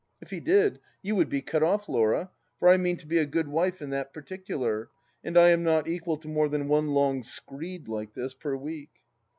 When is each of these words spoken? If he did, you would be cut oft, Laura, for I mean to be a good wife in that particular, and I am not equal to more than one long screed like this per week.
If 0.19 0.31
he 0.31 0.39
did, 0.39 0.79
you 1.03 1.15
would 1.15 1.29
be 1.29 1.43
cut 1.43 1.61
oft, 1.61 1.87
Laura, 1.87 2.31
for 2.57 2.69
I 2.69 2.77
mean 2.77 2.97
to 2.97 3.05
be 3.05 3.19
a 3.19 3.25
good 3.27 3.47
wife 3.47 3.83
in 3.83 3.91
that 3.91 4.13
particular, 4.15 4.89
and 5.23 5.37
I 5.37 5.49
am 5.51 5.61
not 5.61 5.87
equal 5.87 6.17
to 6.17 6.27
more 6.27 6.49
than 6.49 6.67
one 6.67 6.87
long 6.87 7.21
screed 7.21 7.87
like 7.87 8.15
this 8.15 8.33
per 8.33 8.55
week. 8.55 8.89